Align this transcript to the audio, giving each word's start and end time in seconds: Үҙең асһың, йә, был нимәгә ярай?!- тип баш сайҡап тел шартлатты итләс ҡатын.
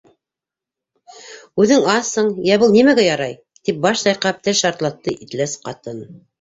Үҙең 1.63 1.85
асһың, 1.97 2.33
йә, 2.49 2.59
был 2.65 2.75
нимәгә 2.79 3.07
ярай?!- 3.09 3.37
тип 3.69 3.85
баш 3.87 4.03
сайҡап 4.07 4.43
тел 4.49 4.61
шартлатты 4.65 5.19
итләс 5.29 5.59
ҡатын. 5.71 6.05